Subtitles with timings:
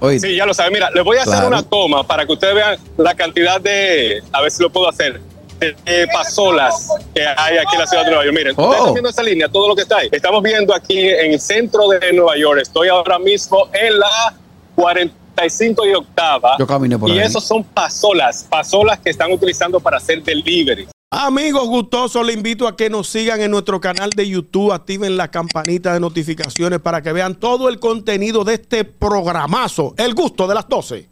[0.00, 0.72] Oye, Sí, ya lo saben.
[0.72, 4.40] Mira, les voy a hacer una toma para que ustedes vean la cantidad de, a
[4.42, 5.20] ver si lo puedo hacer,
[5.58, 8.36] de, de pasolas que hay aquí en la ciudad de Nueva York.
[8.36, 8.62] Miren, Oh.
[8.62, 10.08] ustedes están viendo esa línea, todo lo que está ahí.
[10.12, 12.60] Estamos viendo aquí en el centro de Nueva York.
[12.62, 14.34] Estoy ahora mismo en la
[14.76, 16.56] 45 y octava.
[16.58, 17.26] Yo caminé por y ahí.
[17.26, 20.86] esos son pasolas, pasolas que están utilizando para hacer delivery.
[21.10, 25.30] Amigos gustosos, le invito a que nos sigan en nuestro canal de YouTube, activen la
[25.30, 30.54] campanita de notificaciones para que vean todo el contenido de este programazo, El Gusto de
[30.54, 31.08] las 12.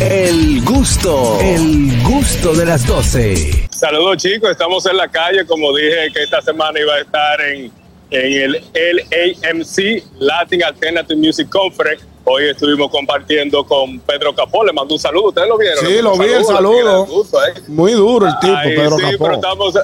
[0.00, 3.68] El gusto, el gusto de las 12.
[3.70, 7.70] Saludos chicos, estamos en la calle, como dije que esta semana iba a estar en,
[8.10, 12.04] en el LAMC, Latin Alternative Music Conference.
[12.26, 15.84] Hoy estuvimos compartiendo con Pedro Capó, le mando un saludo, ¿ustedes lo vieron?
[15.86, 17.04] Sí, lo vi, el saludo.
[17.06, 17.52] gusto, ¿eh?
[17.68, 19.24] Muy duro el tipo, Ay, Pedro sí, Capó.
[19.24, 19.74] pero estamos,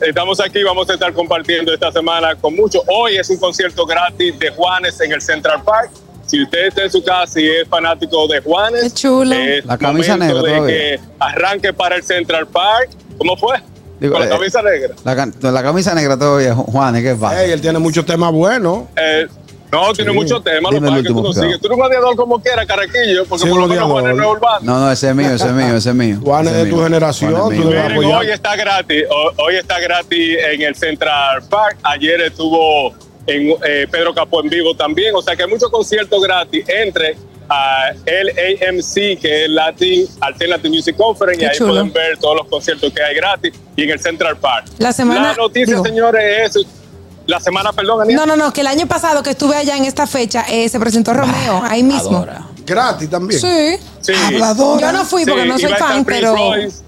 [0.00, 2.82] estamos aquí, vamos a estar compartiendo esta semana con mucho.
[2.88, 5.90] Hoy es un concierto gratis de Juanes en el Central Park.
[6.26, 9.34] Si usted está en su casa y es fanático de Juanes, Qué chulo.
[9.34, 10.66] es La camisa negra de todavía.
[10.66, 12.88] que arranque para el Central Park.
[13.18, 13.60] ¿Cómo fue?
[14.00, 14.94] Digo, Con la eh, camisa negra.
[15.04, 17.44] la, la camisa negra todavía, Juan, ¿qué pasa?
[17.44, 18.84] Él tiene muchos temas buenos.
[18.96, 19.26] Eh,
[19.72, 20.16] no, tiene Sí.
[20.16, 21.60] muchos temas, lo Dime que pasa el es que tú no sigues.
[21.60, 24.58] Tú eres un gladiador como quiera, Caraquillo, porque Sí, por lo menos Juan es urbano.
[24.62, 26.18] No, no, ese es mío, ese es mío, ese es mío.
[26.22, 27.38] Juan es de tu generación, tú
[27.78, 28.20] apoyar.
[28.20, 31.78] hoy está gratis, ho- hoy está gratis en el Central Park.
[31.84, 32.92] Ayer estuvo
[33.26, 37.16] en eh, Pedro Capó en vivo también, o sea que hay muchos conciertos gratis entre
[37.48, 41.70] a LAMC, que es Latin Alternative Music Conference, Qué y ahí chulo.
[41.72, 44.66] pueden ver todos los conciertos que hay gratis y en el Central Park.
[44.78, 46.66] La semana- La noticia, digo- señores, es
[47.26, 48.16] la semana, perdón, Aniel.
[48.16, 50.78] No, no, no, que el año pasado que estuve allá en esta fecha eh, se
[50.80, 52.18] presentó Romeo, ahí mismo.
[52.18, 52.46] Adora.
[52.64, 53.40] Gratis también.
[53.40, 53.76] Sí.
[54.00, 54.12] Sí.
[54.26, 54.92] Habladora.
[54.92, 56.34] Yo no fui porque Sí, no soy va fan, pero.
[56.36, 56.82] Royce.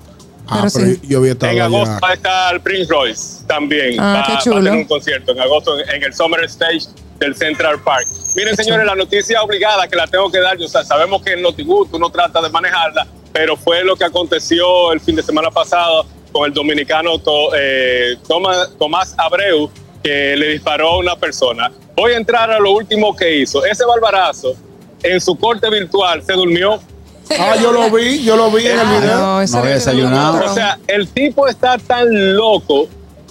[0.47, 1.01] Ah, Pero pero sí.
[1.09, 2.01] yo había estado En agosto allá.
[2.03, 3.99] va a estar Prince Royce también.
[3.99, 4.57] Ah, va, qué va a chulo.
[4.57, 6.81] tener un concierto en agosto en, en el Summer Stage
[7.19, 8.07] del Central Park.
[8.37, 10.59] Miren, señores, la noticia obligada que la tengo que dar.
[10.59, 13.97] Yo, o sea, sabemos que en Notibus tú no trata de manejarla, pero fue lo
[13.97, 19.71] que aconteció el fin de semana pasado con el dominicano To- eh, Toma- Tomás Abreu,
[20.05, 21.73] que le disparó a una persona.
[21.97, 23.65] Voy a entrar a lo último que hizo.
[23.65, 24.55] Ese barbarazo
[25.03, 26.79] en su corte virtual se durmió
[27.39, 29.17] Ah, yo lo vi, yo lo vi en el Ah, video.
[29.19, 30.45] no, No había desayunado.
[30.45, 32.87] o sea, el tipo está tan loco,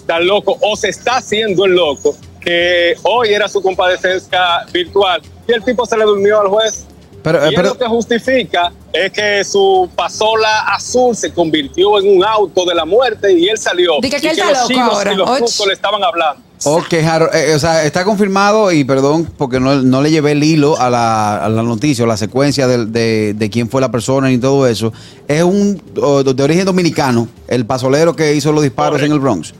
[0.07, 5.51] tan loco, o se está haciendo el loco, que hoy era su compadecencia virtual y
[5.53, 6.85] el tipo se le durmió al juez.
[7.21, 12.17] Pero, eh, y pero lo que justifica es que su pasola azul se convirtió en
[12.17, 13.93] un auto de la muerte y él salió.
[14.01, 15.13] Dice que y él está los loco chinos ahora.
[15.13, 16.41] y los le estaban hablando.
[16.65, 20.43] Ok, Harold, eh, o sea, está confirmado y perdón porque no, no le llevé el
[20.43, 24.31] hilo a la, a la noticia la secuencia de, de- de quién fue la persona
[24.31, 24.93] y todo eso.
[25.27, 29.05] Es un o, de origen dominicano, el pasolero que hizo los disparos Correcto.
[29.07, 29.53] en el Bronx.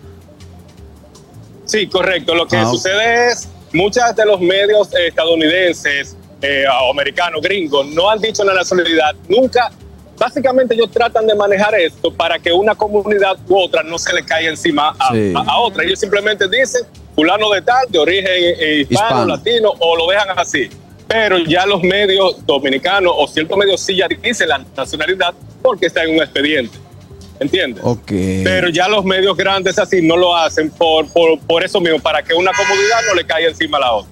[1.66, 2.36] Sí, correcto.
[2.36, 7.88] Lo que Ah, sucede es, muchas de los medios eh, estadounidenses eh, o americanos, gringos,
[7.88, 9.16] no han dicho la nacionalidad.
[9.30, 9.72] Nunca,
[10.18, 14.24] básicamente ellos tratan de manejar esto para que una comunidad u otra no se le
[14.24, 15.34] caiga encima a, Sí.
[15.36, 15.84] a- a otra.
[15.84, 16.84] Ellos simplemente dicen,
[17.16, 19.26] fulano de tal, de origen eh, hispano, Hispano.
[19.28, 20.70] latino, o lo dejan así.
[21.08, 26.04] Pero ya los medios dominicanos o ciertos medios sí ya dicen la nacionalidad porque está
[26.04, 26.78] en un expediente.
[27.40, 27.84] ¿Entiendes?
[27.86, 28.12] Ok.
[28.44, 32.24] Pero ya los medios grandes así no lo hacen por, por, por eso mismo, para
[32.24, 34.12] que una comunidad no le caiga encima a la otra.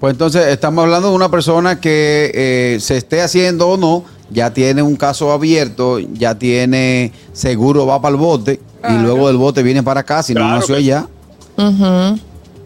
[0.00, 4.52] Pues entonces estamos hablando de una persona que eh, se esté haciendo o no, ya
[4.52, 9.62] tiene un caso abierto, ya tiene seguro, va para el bote y luego del bote
[9.62, 11.06] viene para acá, si no nació que allá.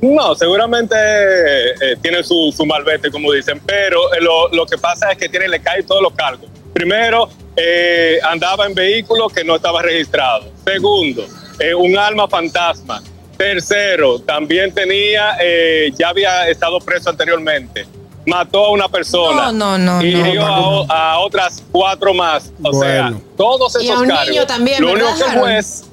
[0.03, 5.13] No, seguramente eh, tiene su, su malvete, como dicen, pero eh, lo, lo que pasa
[5.13, 6.51] es que tiene, le caen todos los cargos.
[6.73, 10.51] Primero, eh, andaba en vehículo que no estaba registrado.
[10.65, 11.25] Segundo,
[11.59, 13.03] eh, un alma fantasma.
[13.37, 17.87] Tercero, también tenía, eh, ya había estado preso anteriormente.
[18.27, 19.53] Mató a una persona.
[19.53, 20.45] No, no, no, Y no, hirió
[20.91, 22.53] a, otras cuatro más.
[22.63, 24.29] O sea, todos esos Y a un cargos.
[24.29, 25.85] niño también, Lo único ¿verdad, que el juez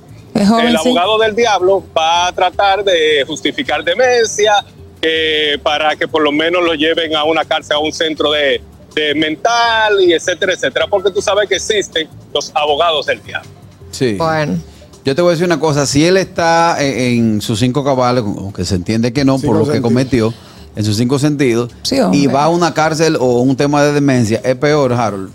[0.46, 0.88] joven, el sí.
[0.90, 4.54] abogado del diablo va a tratar de justificar demencia
[5.02, 8.62] que para que por lo menos lo lleven a una cárcel, a un centro de,
[8.94, 13.50] de mental y etcétera, etcétera, porque tú sabes que existen los abogados del diablo.
[13.92, 14.14] Sí.
[14.14, 14.60] Bueno.
[15.06, 18.24] Yo te voy a decir una cosa, si él está en, en sus cinco cabales,
[18.24, 20.34] aunque se entiende que no Cinco por lo que cometió,
[20.76, 22.20] en sus cinco sentidos, Sí, hombre.
[22.20, 25.32] y va a una cárcel o un tema de demencia, es peor, Harold.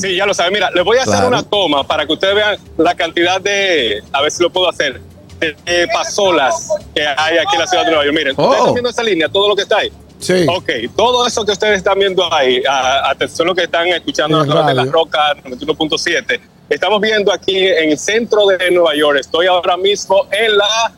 [0.00, 0.52] Sí, ya lo saben.
[0.54, 4.20] Mira, les voy a hacer una toma para que ustedes vean la cantidad de, a
[4.22, 5.00] ver si lo puedo hacer,
[5.38, 8.16] de, de pasolas que hay aquí en la ciudad de Nueva York.
[8.16, 8.42] Miren, Oh.
[8.42, 9.92] ustedes están viendo esa línea, todo lo que está ahí.
[10.18, 10.46] Sí.
[10.48, 14.44] Ok, todo eso que ustedes están viendo ahí, a- atención lo que están escuchando a
[14.44, 14.92] En través de la radio.
[14.92, 16.40] Roca 91.7.
[16.70, 19.18] Estamos viendo aquí en el centro de Nueva York.
[19.20, 20.92] Estoy ahora mismo en la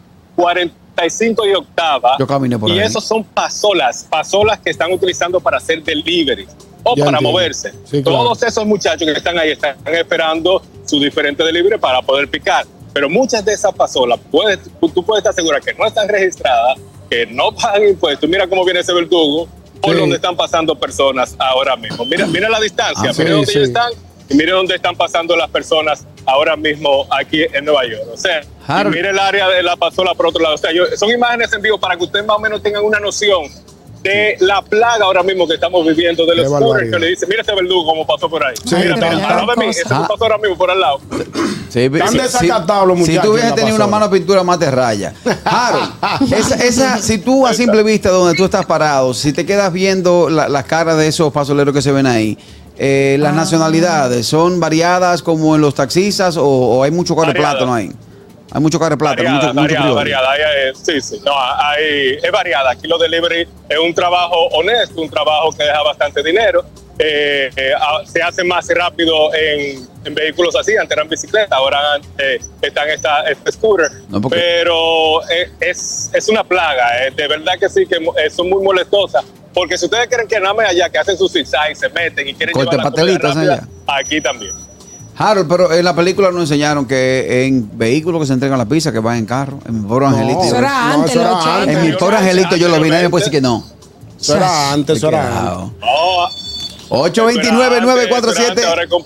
[1.02, 2.16] 95 y octava.
[2.18, 2.80] Yo caminé por y ahí.
[2.86, 6.46] esos son pasolas, pasolas que están utilizando para hacer delivery
[6.82, 7.22] o Ya para entiendo.
[7.22, 7.72] moverse.
[7.84, 8.18] Sí, claro.
[8.24, 12.66] Todos esos muchachos que están ahí están esperando su diferente delivery para poder picar.
[12.92, 16.78] Pero muchas de esas pasolas, puedes, tú, puedes estar segura que no están registradas,
[17.10, 18.28] que no pagan impuestos.
[18.28, 19.48] Mira cómo viene ese verdugo
[19.80, 20.00] por Sí.
[20.00, 22.04] donde están pasando personas ahora mismo.
[22.06, 23.92] Mira, mira la distancia, Ah, mira sí, dónde ellos están
[24.28, 28.02] y mire dónde están pasando las personas ahora mismo aquí en Nueva York.
[28.12, 28.40] O sea,
[28.90, 30.54] mire el área de la pasola por otro lado.
[30.54, 33.00] O sea, yo- son imágenes en vivo para que ustedes más o menos tengan una
[33.00, 33.44] noción
[34.02, 36.52] de la plaga ahora mismo que estamos viviendo, de los
[36.90, 38.54] que le dicen, mira ese verdugo como pasó por ahí.
[38.64, 39.10] Sí, mira, mira,
[39.56, 41.00] mí, ese que pasó ahora mismo por al lado.
[41.68, 44.70] Sí, Están desacatados los si, muchachos tú la tenido una mano de pintura más de
[44.70, 45.14] raya.
[45.44, 49.72] Harold, esa, esa, si tú a simple vista donde tú estás parado, si te quedas
[49.72, 52.38] viendo la- las caras de esos pasoleros que se ven ahí,
[52.78, 53.22] eh, Ah.
[53.24, 57.54] las nacionalidades son variadas como en los taxistas o, o hay mucho Variadas.
[57.56, 57.90] plátano ahí.
[58.50, 60.26] Hay mucho plátano, Variada, mucho, mucho variada, criollo.
[60.26, 60.56] variada.
[60.70, 61.20] Es- sí, sí.
[61.24, 62.70] No, hay, es variada.
[62.70, 66.64] Aquí los delivery es un trabajo honesto, un trabajo que deja bastante dinero.
[67.00, 70.76] Eh, eh, ah, se hace más rápido en, en vehículos así.
[70.76, 71.78] Antes eran bicicletas, ahora
[72.18, 73.88] eh, están esta, este scooter.
[74.08, 77.06] No, Pero eh, es, es una plaga.
[77.06, 77.10] eh.
[77.14, 79.24] De verdad que sí, que eh, son muy molestosas.
[79.54, 82.28] Porque si ustedes creen que nada más allá, que hacen sus zigzag y se meten
[82.28, 84.52] y quieren Corte llevar la rápida, aquí también.
[85.20, 88.92] Harold, pero en la película nos enseñaron que en vehículos que se entregan la pizza,
[88.92, 90.42] que van en carro, en mi pobre angelito.
[90.42, 91.74] Eso yo- era No, antes, eso era antes.
[91.74, 91.98] en mi 80.
[91.98, 93.64] pobre angelito yo lo vi, nadie me puede decir que no.
[94.20, 95.40] Eso era antes, eso era antes.
[95.40, 95.72] Cuidado.
[95.80, 95.88] No,
[96.90, 98.64] 829-947.
[98.64, 99.02] Ahora es con.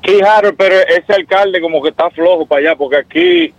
[0.03, 3.53] Sí, Harold, pero ese alcalde como que está flojo para allá, porque aquí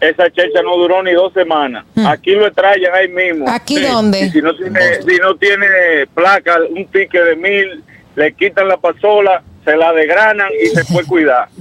[0.00, 1.84] esa checha no duró ni dos semanas.
[2.06, 3.48] Aquí lo extrayan ahí mismo.
[3.48, 3.82] ¿Aquí Sí.
[3.84, 4.20] dónde?
[4.20, 5.66] Y si no tiene, si no tiene
[6.14, 7.84] placa, un ticket de mil,
[8.16, 11.48] le quitan la pasola, se la degranan y se puede cuidar.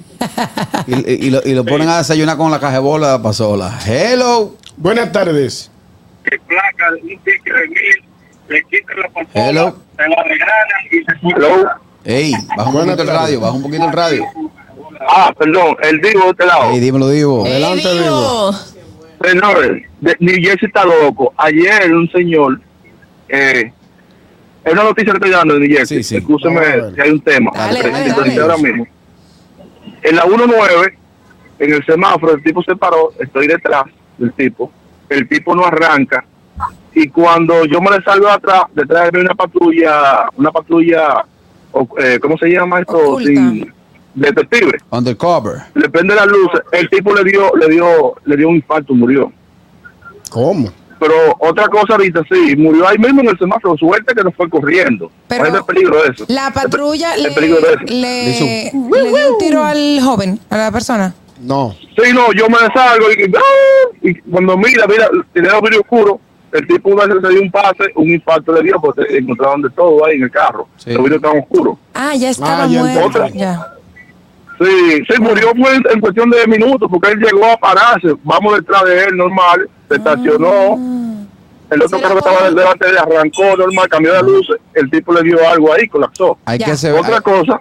[0.87, 3.17] Y, y- y lo, y lo ponen a desayunar con la caja de bola de
[3.17, 3.79] la pasola.
[3.85, 4.55] Hello.
[4.77, 5.69] Buenas tardes.
[6.25, 8.03] Que placa, un ticket de mil,
[8.49, 9.75] le quitan la pasola, Hello.
[9.95, 11.75] se la degranan y se puede cuidar.
[12.05, 14.25] Ey, baja un poquito el radio, baja un poquito el radio.
[15.07, 16.71] Ah, perdón, el digo de este lado.
[16.71, 17.45] Ey, dímelo, digo.
[17.45, 18.51] Adelante, ¡Ey, Diego.
[19.23, 21.33] Señores, de- New Jersey está loco.
[21.37, 22.59] Ayer un señor,
[23.29, 23.71] eh,
[24.65, 25.97] es una noticia que estoy dando de New Jersey.
[26.03, 26.15] Sí, sí.
[26.17, 26.61] Escúcheme
[26.93, 27.51] si hay un tema.
[27.53, 28.41] Dale, dale.
[28.41, 28.85] ahora mismo.
[30.01, 30.97] En la 1-9,
[31.59, 33.83] en el semáforo, el tipo se paró, estoy detrás
[34.17, 34.71] del tipo.
[35.09, 36.25] El tipo no arranca.
[36.93, 41.25] Y cuando yo me le salgo atrás, detrás de mí una patrulla, una patrulla,
[41.73, 43.19] o- eh, ¿cómo se llama esto?
[43.19, 43.71] Sin-
[44.15, 45.63] detective Undercover.
[45.73, 49.31] le prende la luz, el tipo le dio, le dio, le dio un infarto, murió.
[50.29, 50.69] ¿Cómo?
[50.99, 54.49] Pero otra cosa ahorita sí, murió ahí mismo en el semáforo, suerte que no fue
[54.49, 55.11] corriendo.
[55.27, 56.25] Pero ¿Cuál es el peligro de eso?
[56.29, 57.83] La patrulla El le, peligro de eso.
[57.87, 61.13] le, hizo- le dio un tiro al joven, a la persona.
[61.41, 61.75] No.
[62.01, 66.19] Sí, no, yo me salgo y, y cuando mira, mira, tiene el vidrio oscuro,
[66.53, 69.69] el tipo una vez se dio un pase, un infarto le dio, porque encontraron de
[69.71, 70.67] todo ahí en el carro.
[70.77, 70.91] Sí.
[70.91, 71.77] Los vidrios estaban oscuros.
[71.93, 73.25] Ah, ya estaba Ah, ya muerto.
[73.25, 73.39] entiendo.
[73.39, 73.67] Ya.
[74.59, 78.55] Sí, sí, murió fue en, en cuestión de minutos, porque él llegó a pararse, vamos
[78.55, 80.77] detrás de él, normal, se estacionó,
[81.71, 84.89] el otro Sí, carro que estaba delante de él arrancó, normal, cambió de luces, el
[84.91, 86.37] tipo le dio algo ahí, colapsó.
[86.45, 86.67] Hay Ya.
[86.67, 87.59] que, se- Otra hay, cosa,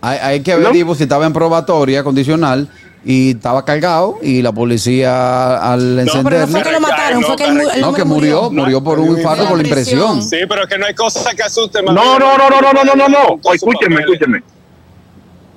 [0.00, 0.70] hay- hay que ver, ¿No?
[0.72, 2.68] Divo, si estaba en probatoria condicional
[3.04, 6.46] y estaba cargado y la policía al Pero no encenderle...
[6.46, 9.46] fue que lo mataron, No, fue que pero- No, que murió, murió por un infarto
[9.48, 10.22] por la impresión.
[10.22, 12.02] Sí, pero es que no hay cosa que asuste no, más.
[12.04, 14.42] no, no, no, no, no, no, no, no, escúcheme, escúcheme.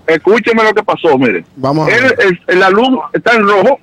[0.05, 1.43] Escúcheme lo que pasó, mire.
[1.55, 2.37] Vamos a Él, ver.
[2.47, 3.79] el- la luz está en rojo,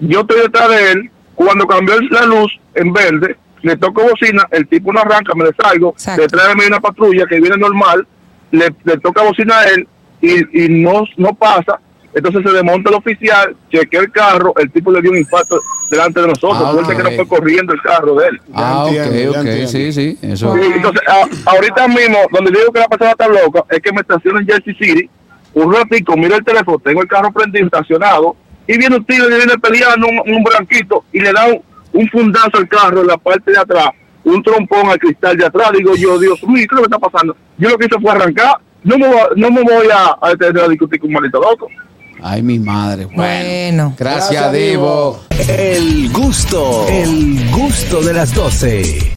[0.00, 4.68] yo estoy detrás de él, cuando cambió la luz en verde, le toco bocina, el
[4.68, 6.22] tipo no arranca, me le salgo, Exacto.
[6.22, 8.06] detrás de mí una patrulla que viene normal,
[8.52, 9.88] le, le toca bocina a él
[10.20, 11.80] y, y no, no pasa,
[12.16, 16.20] entonces se desmonta el oficial, chequea el carro, el tipo le dio un infarto delante
[16.20, 16.96] de nosotros, Ah, suerte ok.
[16.98, 18.40] que no fue corriendo el carro de él.
[18.54, 19.68] Ah, ok, entiendo, ok, entiendo.
[19.68, 20.54] sí, sí, eso.
[20.54, 24.00] Sí, entonces, a- ahorita mismo, donde digo que la persona está loca, es que me
[24.00, 25.10] estaciono en Jersey City,
[25.54, 28.34] un ratico, miro el teléfono, tengo el carro prendido, estacionado,
[28.66, 32.08] y viene un tío y viene peleando un, un branquito y le da un, un
[32.08, 33.90] fundazo al carro en la parte de atrás,
[34.24, 35.70] un trompón al cristal de atrás.
[35.72, 37.36] Digo yo, Dios mío, ¿qué es lo que está pasando?
[37.58, 40.68] Yo lo que hice fue arrancar, no me, voy- no me voy a, a a
[40.68, 41.68] discutir con un maldito loco.
[42.22, 43.06] Ay, mi madre.
[43.06, 43.16] Bueno.
[43.16, 43.94] Bueno.
[43.98, 45.20] Gracias, Gracias, Divo.
[45.48, 49.12] El gusto, el gusto de las 12.